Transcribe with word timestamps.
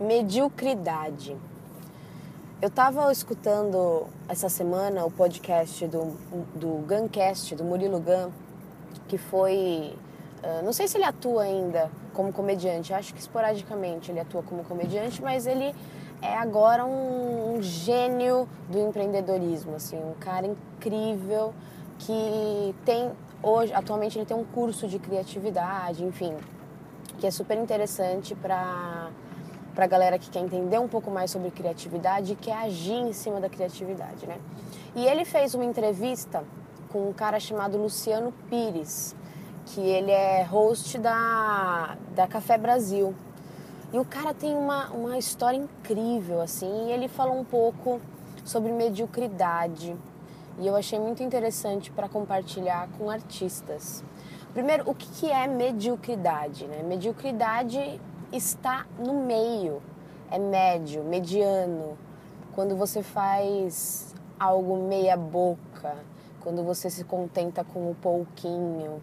mediocridade. 0.00 1.36
Eu 2.60 2.68
estava 2.68 3.12
escutando 3.12 4.06
essa 4.28 4.48
semana 4.48 5.04
o 5.04 5.10
podcast 5.10 5.86
do, 5.86 6.16
do 6.54 6.84
Guncast, 6.86 7.54
do 7.54 7.64
Murilo 7.64 8.00
Gun, 8.00 8.30
que 9.06 9.18
foi. 9.18 9.94
Uh, 10.42 10.64
não 10.64 10.72
sei 10.72 10.88
se 10.88 10.96
ele 10.96 11.04
atua 11.04 11.42
ainda 11.42 11.90
como 12.12 12.32
comediante, 12.32 12.92
acho 12.92 13.12
que 13.12 13.20
esporadicamente 13.20 14.10
ele 14.10 14.20
atua 14.20 14.42
como 14.42 14.62
comediante, 14.64 15.20
mas 15.20 15.46
ele 15.46 15.74
é 16.22 16.36
agora 16.36 16.84
um, 16.84 17.56
um 17.56 17.62
gênio 17.62 18.48
do 18.68 18.78
empreendedorismo, 18.78 19.74
assim, 19.76 19.96
um 19.96 20.14
cara 20.14 20.46
incrível 20.46 21.52
que 21.98 22.74
tem 22.84 23.10
hoje, 23.42 23.72
atualmente 23.72 24.18
ele 24.18 24.26
tem 24.26 24.36
um 24.36 24.44
curso 24.44 24.86
de 24.88 24.98
criatividade, 24.98 26.04
enfim, 26.04 26.34
que 27.18 27.26
é 27.26 27.30
super 27.30 27.58
interessante 27.58 28.34
para 28.34 29.10
para 29.74 29.84
a 29.84 29.88
galera 29.88 30.18
que 30.18 30.30
quer 30.30 30.40
entender 30.40 30.78
um 30.78 30.88
pouco 30.88 31.10
mais 31.10 31.30
sobre 31.30 31.50
criatividade 31.50 32.32
e 32.32 32.36
quer 32.36 32.56
agir 32.56 32.94
em 32.94 33.12
cima 33.12 33.40
da 33.40 33.48
criatividade, 33.48 34.26
né? 34.26 34.38
E 34.94 35.04
ele 35.04 35.24
fez 35.24 35.54
uma 35.54 35.64
entrevista 35.64 36.44
com 36.90 37.08
um 37.08 37.12
cara 37.12 37.40
chamado 37.40 37.76
Luciano 37.76 38.32
Pires, 38.48 39.16
que 39.66 39.80
ele 39.80 40.12
é 40.12 40.42
host 40.44 40.96
da, 40.98 41.96
da 42.14 42.26
Café 42.28 42.56
Brasil. 42.56 43.14
E 43.92 43.98
o 43.98 44.04
cara 44.04 44.32
tem 44.32 44.56
uma, 44.56 44.90
uma 44.90 45.18
história 45.18 45.56
incrível, 45.56 46.40
assim, 46.40 46.88
e 46.88 46.92
ele 46.92 47.08
falou 47.08 47.38
um 47.38 47.44
pouco 47.44 48.00
sobre 48.44 48.70
mediocridade. 48.70 49.96
E 50.58 50.66
eu 50.66 50.76
achei 50.76 51.00
muito 51.00 51.22
interessante 51.22 51.90
para 51.90 52.08
compartilhar 52.08 52.88
com 52.96 53.10
artistas. 53.10 54.04
Primeiro, 54.52 54.88
o 54.88 54.94
que 54.94 55.30
é 55.30 55.48
mediocridade? 55.48 56.66
Né? 56.66 56.82
Mediocridade 56.84 58.00
está 58.36 58.86
no 58.98 59.24
meio, 59.24 59.80
é 60.30 60.38
médio, 60.38 61.04
mediano. 61.04 61.96
Quando 62.52 62.76
você 62.76 63.02
faz 63.02 64.14
algo 64.38 64.76
meia 64.76 65.16
boca, 65.16 65.96
quando 66.40 66.62
você 66.62 66.90
se 66.90 67.04
contenta 67.04 67.64
com 67.64 67.90
o 67.90 67.94
pouquinho, 67.94 69.00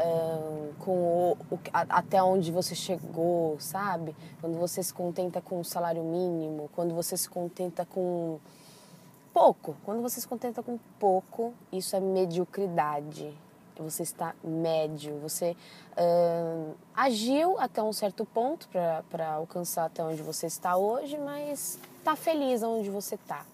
um, 0.00 0.72
com 0.80 0.90
o, 0.90 1.36
o, 1.50 1.58
até 1.72 2.22
onde 2.22 2.50
você 2.50 2.74
chegou, 2.74 3.58
sabe? 3.60 4.14
Quando 4.40 4.58
você 4.58 4.82
se 4.82 4.92
contenta 4.92 5.40
com 5.40 5.60
o 5.60 5.64
salário 5.64 6.02
mínimo, 6.02 6.68
quando 6.74 6.94
você 6.94 7.16
se 7.16 7.28
contenta 7.28 7.86
com 7.86 8.38
pouco, 9.32 9.76
quando 9.84 10.02
você 10.02 10.20
se 10.20 10.26
contenta 10.26 10.62
com 10.62 10.78
pouco, 10.98 11.54
isso 11.72 11.94
é 11.94 12.00
mediocridade 12.00 13.43
você 13.82 14.02
está 14.02 14.34
médio, 14.42 15.18
você 15.20 15.56
uh, 15.96 16.74
agiu 16.94 17.58
até 17.58 17.82
um 17.82 17.92
certo 17.92 18.24
ponto 18.24 18.68
para 19.10 19.32
alcançar 19.32 19.86
até 19.86 20.02
onde 20.02 20.22
você 20.22 20.46
está 20.46 20.76
hoje, 20.76 21.18
mas 21.18 21.78
está 21.98 22.14
feliz 22.14 22.62
onde 22.62 22.90
você 22.90 23.16
está. 23.16 23.44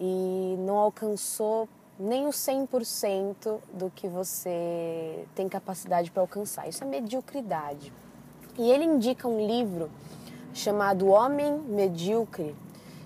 E 0.00 0.56
não 0.58 0.76
alcançou 0.78 1.68
nem 1.98 2.26
o 2.26 2.30
100% 2.30 3.58
do 3.72 3.90
que 3.90 4.06
você 4.06 5.26
tem 5.34 5.48
capacidade 5.48 6.10
para 6.10 6.22
alcançar. 6.22 6.68
Isso 6.68 6.84
é 6.84 6.86
mediocridade. 6.86 7.92
E 8.58 8.70
ele 8.70 8.84
indica 8.84 9.28
um 9.28 9.46
livro 9.46 9.90
chamado 10.54 11.08
Homem 11.08 11.58
Medíocre, 11.58 12.54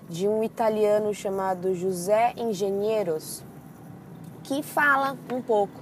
de 0.09 0.27
um 0.27 0.43
italiano 0.43 1.13
chamado 1.13 1.73
José 1.73 2.33
Engenheiros, 2.37 3.43
que 4.43 4.61
fala 4.61 5.17
um 5.31 5.41
pouco 5.41 5.80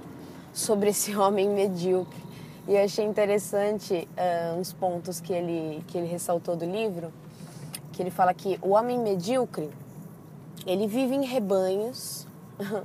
sobre 0.52 0.90
esse 0.90 1.14
homem 1.16 1.48
medíocre. 1.48 2.20
E 2.68 2.74
eu 2.74 2.84
achei 2.84 3.04
interessante 3.04 4.08
uh, 4.16 4.58
uns 4.58 4.72
pontos 4.72 5.20
que 5.20 5.32
ele, 5.32 5.82
que 5.86 5.98
ele 5.98 6.06
ressaltou 6.06 6.54
do 6.54 6.64
livro, 6.64 7.12
que 7.92 8.02
ele 8.02 8.10
fala 8.10 8.32
que 8.32 8.58
o 8.62 8.70
homem 8.70 8.98
medíocre, 8.98 9.70
ele 10.66 10.86
vive 10.86 11.14
em 11.14 11.24
rebanhos, 11.24 12.26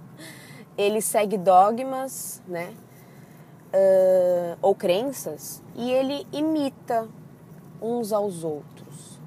ele 0.77 1.01
segue 1.01 1.37
dogmas, 1.37 2.41
né? 2.47 2.73
Uh, 3.73 4.57
ou 4.61 4.73
crenças, 4.73 5.61
e 5.75 5.91
ele 5.91 6.25
imita 6.31 7.07
uns 7.81 8.13
aos 8.13 8.43
outros. 8.43 9.19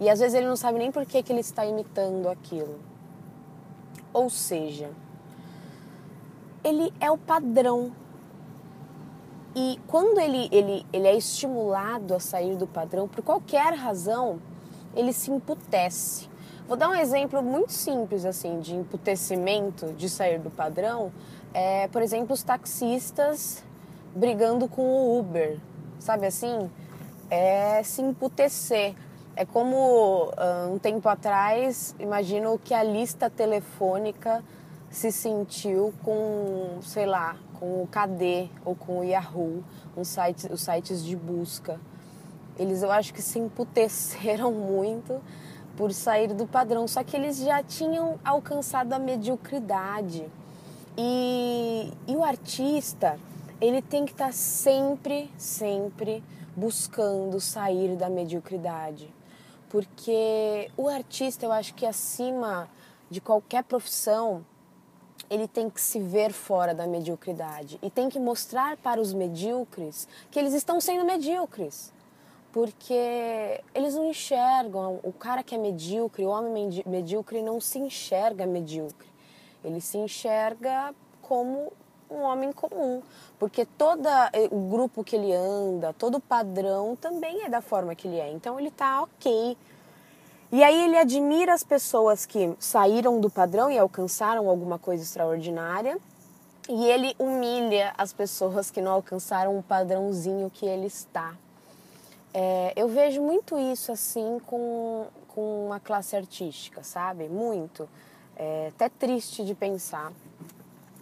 E 0.00 0.08
às 0.08 0.18
vezes 0.18 0.34
ele 0.34 0.46
não 0.46 0.56
sabe 0.56 0.78
nem 0.78 0.90
por 0.90 1.04
que, 1.04 1.22
que 1.22 1.30
ele 1.30 1.40
está 1.40 1.64
imitando 1.66 2.28
aquilo. 2.28 2.80
Ou 4.12 4.30
seja, 4.30 4.90
ele 6.62 6.92
é 7.00 7.10
o 7.10 7.18
padrão. 7.18 7.92
E 9.54 9.80
quando 9.86 10.20
ele, 10.20 10.48
ele, 10.52 10.86
ele 10.92 11.08
é 11.08 11.16
estimulado 11.16 12.14
a 12.14 12.20
sair 12.20 12.56
do 12.56 12.66
padrão, 12.66 13.08
por 13.08 13.22
qualquer 13.22 13.74
razão, 13.74 14.40
ele 14.94 15.12
se 15.12 15.30
emputece. 15.30 16.28
Vou 16.68 16.76
dar 16.76 16.88
um 16.88 16.94
exemplo 16.94 17.42
muito 17.42 17.72
simples 17.72 18.24
assim 18.24 18.60
de 18.60 18.76
emputecimento, 18.76 19.92
de 19.94 20.08
sair 20.08 20.38
do 20.38 20.50
padrão. 20.50 21.12
É, 21.52 21.88
por 21.88 22.00
exemplo, 22.00 22.32
os 22.32 22.44
taxistas 22.44 23.64
brigando 24.14 24.68
com 24.68 24.82
o 24.82 25.18
Uber, 25.18 25.58
sabe 25.98 26.26
assim? 26.26 26.70
É 27.28 27.82
se 27.82 28.02
emputecer. 28.02 28.94
É 29.34 29.44
como 29.44 30.26
uh, 30.26 30.72
um 30.72 30.78
tempo 30.78 31.08
atrás, 31.08 31.94
imagino 31.98 32.58
que 32.62 32.74
a 32.74 32.82
lista 32.82 33.30
telefônica 33.30 34.44
se 34.90 35.12
sentiu 35.12 35.94
com, 36.02 36.80
sei 36.82 37.06
lá, 37.06 37.36
com 37.58 37.82
o 37.82 37.86
KD 37.86 38.50
ou 38.64 38.74
com 38.74 38.98
o 38.98 39.04
Yahoo, 39.04 39.62
um 39.96 40.02
site, 40.02 40.52
os 40.52 40.62
sites 40.62 41.04
de 41.04 41.14
busca. 41.14 41.80
Eles 42.58 42.82
eu 42.82 42.90
acho 42.90 43.14
que 43.14 43.22
se 43.22 43.38
emputeceram 43.38 44.50
muito 44.52 45.20
por 45.76 45.92
sair 45.92 46.34
do 46.34 46.46
padrão, 46.46 46.86
só 46.88 47.04
que 47.04 47.16
eles 47.16 47.38
já 47.38 47.62
tinham 47.62 48.18
alcançado 48.24 48.92
a 48.92 48.98
mediocridade. 48.98 50.26
E, 50.98 51.92
e 52.08 52.16
o 52.16 52.24
artista, 52.24 53.18
ele 53.60 53.80
tem 53.80 54.04
que 54.04 54.12
estar 54.12 54.26
tá 54.26 54.32
sempre, 54.32 55.30
sempre 55.38 56.22
buscando 56.56 57.40
sair 57.40 57.96
da 57.96 58.10
mediocridade. 58.10 59.08
Porque 59.68 60.68
o 60.76 60.88
artista, 60.88 61.46
eu 61.46 61.52
acho 61.52 61.74
que 61.74 61.86
acima 61.86 62.68
de 63.08 63.20
qualquer 63.20 63.62
profissão, 63.62 64.44
ele 65.28 65.46
tem 65.46 65.68
que 65.68 65.80
se 65.80 66.00
ver 66.00 66.32
fora 66.32 66.74
da 66.74 66.86
mediocridade 66.86 67.78
e 67.82 67.90
tem 67.90 68.08
que 68.08 68.18
mostrar 68.18 68.76
para 68.76 69.00
os 69.00 69.12
medíocres 69.12 70.08
que 70.30 70.38
eles 70.38 70.54
estão 70.54 70.80
sendo 70.80 71.04
medíocres. 71.04 71.92
Porque 72.52 73.60
eles 73.72 73.94
não 73.94 74.10
enxergam, 74.10 74.98
o 75.04 75.12
cara 75.12 75.42
que 75.42 75.54
é 75.54 75.58
medíocre, 75.58 76.24
o 76.24 76.30
homem 76.30 76.82
medíocre 76.84 77.42
não 77.42 77.60
se 77.60 77.78
enxerga 77.78 78.44
medíocre. 78.44 79.08
Ele 79.64 79.80
se 79.80 79.98
enxerga 79.98 80.92
como 81.22 81.72
um 82.10 82.22
homem 82.22 82.50
comum, 82.50 83.00
porque 83.38 83.64
todo 83.64 84.08
eh, 84.32 84.48
o 84.50 84.68
grupo 84.68 85.04
que 85.04 85.14
ele 85.14 85.32
anda, 85.32 85.92
todo 85.92 86.16
o 86.16 86.20
padrão 86.20 86.96
também 86.96 87.44
é 87.44 87.48
da 87.48 87.60
forma 87.60 87.94
que 87.94 88.08
ele 88.08 88.18
é. 88.18 88.32
Então 88.32 88.58
ele 88.58 88.68
está 88.68 89.02
ok 89.02 89.56
e 90.52 90.64
aí 90.64 90.84
ele 90.84 90.98
admira 90.98 91.54
as 91.54 91.62
pessoas 91.62 92.26
que 92.26 92.54
saíram 92.58 93.20
do 93.20 93.30
padrão 93.30 93.70
e 93.70 93.78
alcançaram 93.78 94.48
alguma 94.48 94.78
coisa 94.78 95.02
extraordinária. 95.02 95.96
E 96.68 96.86
ele 96.86 97.14
humilha 97.18 97.94
as 97.96 98.12
pessoas 98.12 98.70
que 98.70 98.80
não 98.80 98.92
alcançaram 98.92 99.56
o 99.58 99.62
padrãozinho 99.62 100.50
que 100.50 100.66
ele 100.66 100.86
está. 100.86 101.34
É, 102.34 102.72
eu 102.76 102.88
vejo 102.88 103.22
muito 103.22 103.58
isso 103.58 103.92
assim 103.92 104.40
com, 104.46 105.06
com 105.28 105.72
a 105.72 105.80
classe 105.80 106.16
artística, 106.16 106.82
sabe? 106.82 107.28
Muito. 107.28 107.88
É 108.36 108.68
até 108.74 108.88
triste 108.88 109.44
de 109.44 109.54
pensar 109.54 110.12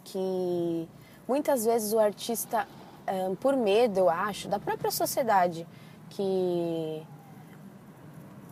que 0.05 0.89
muitas 1.27 1.65
vezes 1.65 1.93
o 1.93 1.99
artista, 1.99 2.67
por 3.41 3.57
medo, 3.57 3.99
eu 3.99 4.11
acho, 4.11 4.49
da 4.49 4.59
própria 4.59 4.91
sociedade 4.91 5.67
que 6.11 7.07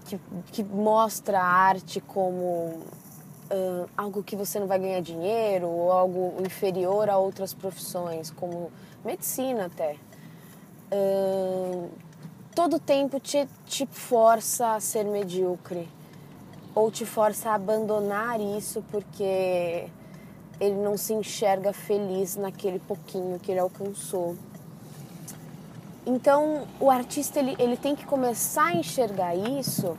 que, 0.06 0.20
que 0.53 0.62
mostra 0.62 1.41
a 1.41 1.44
arte 1.44 2.00
como 2.00 2.81
uh, 3.50 3.88
algo 3.97 4.23
que 4.23 4.37
você 4.37 4.58
não 4.58 4.67
vai 4.67 4.79
ganhar 4.79 5.00
dinheiro 5.00 5.69
ou 5.69 5.93
algo 5.93 6.35
inferior 6.44 7.11
a 7.11 7.19
outras 7.19 7.53
profissões, 7.53 8.31
como 8.31 8.70
medicina 9.05 9.67
até. 9.67 9.97
Uh, 10.93 11.91
todo 12.55 12.79
tempo 12.79 13.19
te, 13.19 13.49
te 13.64 13.87
força 13.87 14.75
a 14.75 14.81
ser 14.81 15.05
medíocre 15.05 15.88
ou 16.75 16.91
te 16.91 17.05
força 17.05 17.50
a 17.50 17.55
abandonar 17.55 18.41
isso 18.41 18.85
porque 18.91 19.88
ele 20.61 20.76
não 20.76 20.97
se 20.97 21.12
enxerga 21.12 21.73
feliz 21.73 22.37
naquele 22.37 22.79
pouquinho 22.79 23.38
que 23.38 23.50
ele 23.50 23.61
alcançou. 23.61 24.37
Então, 26.06 26.69
o 26.79 26.88
artista 26.88 27.41
ele, 27.41 27.56
ele 27.58 27.76
tem 27.76 27.97
que 27.97 28.06
começar 28.06 28.67
a 28.67 28.75
enxergar 28.75 29.35
isso 29.35 29.99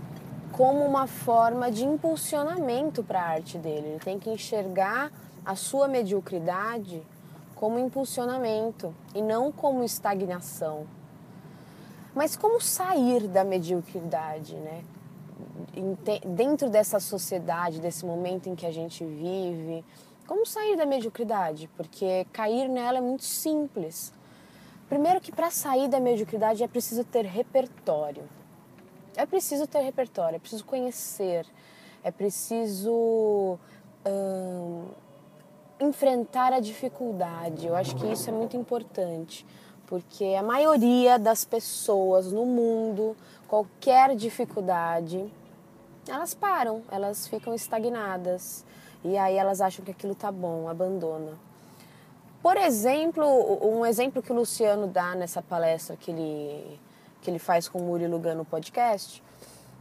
como 0.53 0.85
uma 0.85 1.05
forma 1.05 1.69
de 1.69 1.83
impulsionamento 1.83 3.03
para 3.03 3.19
a 3.19 3.25
arte 3.25 3.57
dele. 3.57 3.89
Ele 3.89 3.99
tem 3.99 4.17
que 4.17 4.29
enxergar 4.29 5.11
a 5.45 5.53
sua 5.53 5.87
mediocridade 5.87 7.03
como 7.55 7.77
impulsionamento 7.77 8.95
e 9.13 9.21
não 9.21 9.51
como 9.51 9.83
estagnação. 9.83 10.87
Mas 12.15 12.37
como 12.37 12.61
sair 12.61 13.27
da 13.27 13.43
mediocridade, 13.43 14.55
né? 14.55 14.83
Dentro 16.25 16.69
dessa 16.69 16.99
sociedade, 16.99 17.81
desse 17.81 18.05
momento 18.05 18.47
em 18.47 18.55
que 18.55 18.65
a 18.65 18.71
gente 18.71 19.03
vive, 19.05 19.83
como 20.25 20.45
sair 20.45 20.75
da 20.75 20.85
mediocridade? 20.85 21.69
Porque 21.77 22.25
cair 22.31 22.67
nela 22.67 22.97
é 22.97 23.01
muito 23.01 23.23
simples. 23.23 24.13
Primeiro 24.89 25.19
que 25.19 25.31
para 25.31 25.51
sair 25.51 25.89
da 25.89 25.99
mediocridade 25.99 26.63
é 26.63 26.67
preciso 26.67 27.03
ter 27.03 27.25
repertório. 27.25 28.23
É 29.15 29.25
preciso 29.25 29.67
ter 29.67 29.81
repertório, 29.81 30.35
é 30.35 30.39
preciso 30.39 30.63
conhecer, 30.63 31.45
é 32.03 32.11
preciso 32.11 33.57
hum, 34.05 34.85
enfrentar 35.79 36.53
a 36.53 36.59
dificuldade. 36.59 37.67
Eu 37.67 37.75
acho 37.75 37.95
que 37.95 38.05
isso 38.05 38.29
é 38.29 38.33
muito 38.33 38.55
importante, 38.55 39.45
porque 39.87 40.35
a 40.37 40.43
maioria 40.43 41.17
das 41.17 41.43
pessoas 41.43 42.31
no 42.31 42.45
mundo, 42.45 43.17
qualquer 43.47 44.15
dificuldade, 44.15 45.25
elas 46.07 46.33
param, 46.33 46.83
elas 46.89 47.27
ficam 47.27 47.53
estagnadas 47.53 48.63
e 49.03 49.17
aí 49.17 49.35
elas 49.35 49.59
acham 49.61 49.83
que 49.83 49.91
aquilo 49.91 50.15
tá 50.15 50.31
bom, 50.31 50.69
abandona. 50.69 51.46
Por 52.47 52.55
exemplo, 52.55 53.25
um 53.61 53.85
exemplo 53.85 54.23
que 54.23 54.31
o 54.31 54.35
Luciano 54.35 54.87
dá 54.87 55.13
nessa 55.15 55.41
palestra 55.41 55.97
que 55.97 56.11
ele, 56.11 56.79
que 57.21 57.29
ele 57.29 57.39
faz 57.39 57.67
com 57.67 57.77
o 57.77 57.81
Murilo 57.81 58.17
Gano 58.19 58.37
no 58.37 58.45
podcast, 58.45 59.21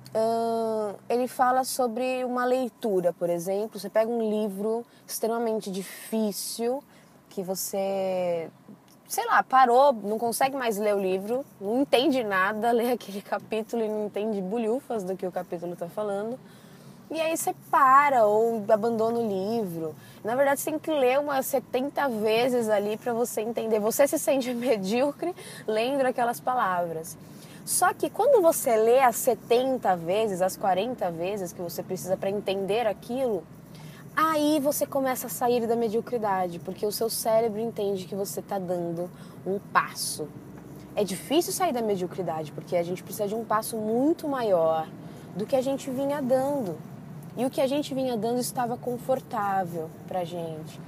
uh, 0.09 0.99
ele 1.09 1.29
fala 1.29 1.63
sobre 1.63 2.25
uma 2.25 2.45
leitura, 2.45 3.13
por 3.13 3.31
exemplo. 3.31 3.79
Você 3.79 3.89
pega 3.89 4.11
um 4.11 4.19
livro 4.19 4.85
extremamente 5.07 5.71
difícil 5.71 6.83
que 7.31 7.41
você, 7.41 8.51
sei 9.07 9.25
lá, 9.27 9.45
parou, 9.45 9.93
não 9.93 10.19
consegue 10.19 10.57
mais 10.57 10.77
ler 10.77 10.97
o 10.97 11.01
livro, 11.01 11.45
não 11.61 11.83
entende 11.83 12.25
nada, 12.25 12.73
lê 12.75 12.91
aquele 12.91 13.23
capítulo 13.23 13.85
e 13.85 13.89
não 13.89 14.07
entende 14.07 14.41
bulhufas 14.41 15.05
do 15.05 15.17
que 15.17 15.25
o 15.25 15.31
capítulo 15.31 15.75
está 15.75 15.89
falando. 15.89 16.37
E 17.09 17.21
aí 17.21 17.37
você 17.37 17.55
para 17.71 18.27
ou 18.27 18.65
abandona 18.69 19.19
o 19.19 19.29
livro. 19.29 19.95
Na 20.25 20.35
verdade, 20.35 20.61
você 20.61 20.71
tem 20.73 20.79
que 20.79 20.91
ler 20.91 21.21
umas 21.21 21.47
70 21.47 22.09
vezes 22.09 22.69
ali 22.69 22.97
para 22.97 23.13
você 23.13 23.43
entender. 23.43 23.79
Você 23.79 24.09
se 24.09 24.19
sente 24.19 24.53
medíocre 24.55 25.33
lendo 25.69 26.05
aquelas 26.05 26.41
palavras. 26.41 27.17
Só 27.65 27.95
que 27.95 28.11
quando 28.11 28.43
você 28.43 28.77
lê 28.77 29.01
as 29.01 29.17
70 29.17 29.97
vezes, 29.97 30.43
as 30.43 30.57
40 30.57 31.11
vezes 31.13 31.53
que 31.53 31.63
você 31.63 31.83
precisa 31.83 32.17
para 32.17 32.31
entender 32.31 32.87
aquilo, 32.89 33.45
aí 34.17 34.59
você 34.61 34.85
começa 34.85 35.29
a 35.29 35.31
sair 35.31 35.65
da 35.67 35.77
mediocridade, 35.77 36.59
porque 36.59 36.85
o 36.85 36.93
seu 36.93 37.09
cérebro 37.09 37.61
entende 37.61 38.07
que 38.07 38.15
você 38.15 38.41
está 38.41 38.59
dando 38.59 39.09
um 39.47 39.59
passo. 39.59 40.29
É 40.97 41.05
difícil 41.05 41.53
sair 41.53 41.73
da 41.73 41.83
mediocridade, 41.83 42.51
porque 42.51 42.77
a 42.77 42.83
gente 42.83 43.03
precisa 43.03 43.29
de 43.29 43.35
um 43.35 43.45
passo 43.45 43.77
muito 43.77 44.29
maior 44.29 44.89
do 45.37 45.45
que 45.45 45.55
a 45.55 45.61
gente 45.61 45.91
vinha 45.91 46.21
dando. 46.21 46.77
E 47.37 47.45
o 47.45 47.51
que 47.51 47.61
a 47.61 47.67
gente 47.67 47.95
vinha 47.95 48.17
dando 48.17 48.39
estava 48.39 48.77
confortável 48.77 49.91
para 50.09 50.25
gente. 50.25 50.81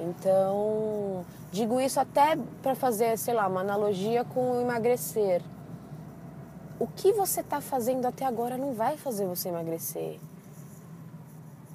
Então, 0.00 1.24
digo 1.52 1.80
isso 1.80 2.00
até 2.00 2.36
para 2.60 2.74
fazer, 2.74 3.16
sei 3.16 3.34
lá, 3.34 3.46
uma 3.46 3.60
analogia 3.60 4.24
com 4.24 4.52
o 4.52 4.60
emagrecer. 4.60 5.42
O 6.80 6.86
que 6.86 7.12
você 7.12 7.40
está 7.40 7.60
fazendo 7.60 8.06
até 8.06 8.24
agora 8.24 8.56
não 8.56 8.74
vai 8.74 8.96
fazer 8.96 9.26
você 9.26 9.48
emagrecer. 9.48 10.18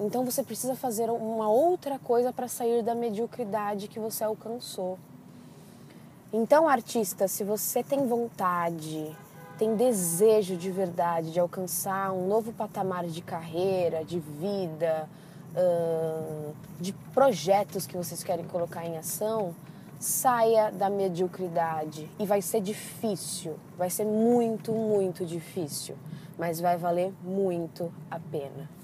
Então 0.00 0.24
você 0.24 0.44
precisa 0.44 0.76
fazer 0.76 1.10
uma 1.10 1.48
outra 1.48 1.98
coisa 1.98 2.32
para 2.32 2.46
sair 2.46 2.82
da 2.82 2.94
mediocridade 2.94 3.88
que 3.88 3.98
você 3.98 4.22
alcançou. 4.22 4.98
Então, 6.32 6.68
artista, 6.68 7.26
se 7.26 7.42
você 7.42 7.82
tem 7.82 8.06
vontade, 8.06 9.16
tem 9.58 9.74
desejo 9.74 10.56
de 10.56 10.70
verdade 10.70 11.32
de 11.32 11.40
alcançar 11.40 12.12
um 12.12 12.28
novo 12.28 12.52
patamar 12.52 13.04
de 13.06 13.20
carreira, 13.20 14.04
de 14.04 14.20
vida, 14.20 15.08
de 16.80 16.92
projetos 17.12 17.86
que 17.86 17.96
vocês 17.96 18.22
querem 18.22 18.44
colocar 18.44 18.86
em 18.86 18.96
ação, 18.96 19.54
saia 19.98 20.70
da 20.70 20.88
mediocridade. 20.88 22.08
E 22.20 22.24
vai 22.24 22.40
ser 22.40 22.60
difícil, 22.60 23.56
vai 23.76 23.90
ser 23.90 24.04
muito, 24.04 24.72
muito 24.72 25.26
difícil, 25.26 25.96
mas 26.38 26.60
vai 26.60 26.76
valer 26.76 27.12
muito 27.24 27.92
a 28.08 28.20
pena. 28.20 28.77